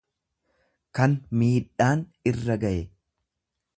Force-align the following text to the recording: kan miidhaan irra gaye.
kan 0.99 1.13
miidhaan 1.41 2.01
irra 2.33 2.57
gaye. 2.65 2.81